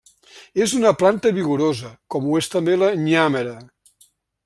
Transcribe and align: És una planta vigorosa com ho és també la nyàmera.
És 0.63 0.71
una 0.77 0.93
planta 1.01 1.33
vigorosa 1.35 1.93
com 2.15 2.25
ho 2.31 2.41
és 2.43 2.51
també 2.57 2.81
la 2.85 2.93
nyàmera. 3.07 3.57